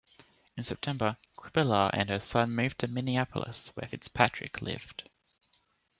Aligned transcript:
In 0.57 0.63
September, 0.63 1.15
Qubilah 1.37 1.91
and 1.93 2.09
her 2.09 2.19
son 2.19 2.55
moved 2.55 2.79
to 2.79 2.87
Minneapolis, 2.87 3.67
where 3.75 3.87
Fitzpatrick 3.87 4.59
lived. 4.59 5.07